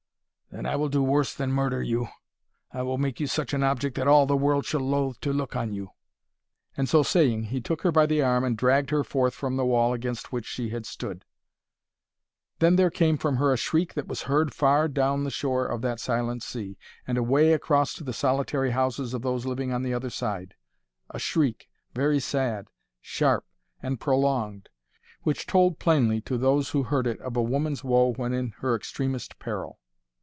"Then 0.53 0.65
I 0.65 0.75
will 0.75 0.89
do 0.89 1.01
worse 1.01 1.33
than 1.33 1.53
murder 1.53 1.81
you. 1.81 2.09
I 2.73 2.81
will 2.81 2.97
make 2.97 3.21
you 3.21 3.27
such 3.27 3.53
an 3.53 3.63
object 3.63 3.95
that 3.95 4.05
all 4.05 4.25
the 4.25 4.35
world 4.35 4.65
shall 4.65 4.81
loathe 4.81 5.15
to 5.21 5.31
look 5.31 5.55
on 5.55 5.71
you." 5.71 5.91
And 6.75 6.89
so 6.89 7.03
saying 7.03 7.43
he 7.43 7.61
took 7.61 7.83
her 7.83 7.91
by 7.93 8.05
the 8.05 8.21
arm 8.21 8.43
and 8.43 8.57
dragged 8.57 8.89
her 8.89 9.05
forth 9.05 9.33
from 9.33 9.55
the 9.55 9.65
wall 9.65 9.93
against 9.93 10.33
which 10.33 10.45
she 10.45 10.67
had 10.67 10.85
stood. 10.85 11.23
Then 12.59 12.75
there 12.75 12.89
came 12.89 13.17
from 13.17 13.37
her 13.37 13.53
a 13.53 13.57
shriek 13.57 13.93
that 13.93 14.07
was 14.09 14.23
heard 14.23 14.53
far 14.53 14.89
down 14.89 15.23
the 15.23 15.31
shore 15.31 15.65
of 15.65 15.81
that 15.83 16.01
silent 16.01 16.43
sea, 16.43 16.77
and 17.07 17.17
away 17.17 17.53
across 17.53 17.93
to 17.93 18.03
the 18.03 18.11
solitary 18.11 18.71
houses 18.71 19.13
of 19.13 19.21
those 19.21 19.45
living 19.45 19.71
on 19.71 19.83
the 19.83 19.93
other 19.93 20.09
side,—a 20.09 21.17
shriek, 21.19 21.69
very 21.93 22.19
sad, 22.19 22.67
sharp, 22.99 23.45
and 23.81 24.01
prolonged,—which 24.01 25.45
told 25.47 25.79
plainly 25.79 26.19
to 26.19 26.37
those 26.37 26.71
who 26.71 26.83
heard 26.83 27.07
it 27.07 27.21
of 27.21 27.37
woman's 27.37 27.85
woe 27.85 28.11
when 28.11 28.33
in 28.33 28.51
her 28.59 28.75
extremest 28.75 29.39
peril. 29.39 29.77